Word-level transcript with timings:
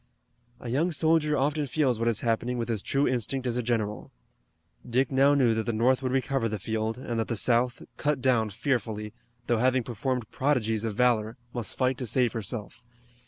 A 0.59 0.69
young 0.69 0.91
soldier 0.91 1.37
often 1.37 1.67
feels 1.67 1.99
what 1.99 2.07
is 2.07 2.21
happening 2.21 2.57
with 2.57 2.71
as 2.71 2.81
true 2.81 3.07
instinct 3.07 3.45
as 3.45 3.55
a 3.55 3.61
general. 3.61 4.11
Dick 4.83 5.11
now 5.11 5.35
knew 5.35 5.53
that 5.53 5.67
the 5.67 5.73
North 5.73 6.01
would 6.01 6.11
recover 6.11 6.49
the 6.49 6.57
field, 6.57 6.97
and 6.97 7.19
that 7.19 7.27
the 7.27 7.35
South, 7.37 7.83
cut 7.97 8.19
down 8.19 8.49
fearfully, 8.49 9.13
though 9.45 9.59
having 9.59 9.83
performed 9.83 10.31
prodigies 10.31 10.83
of 10.85 10.95
valor, 10.95 11.37
must 11.53 11.77
fight 11.77 11.99
to 11.99 12.07
save 12.07 12.33
herself. 12.33 12.83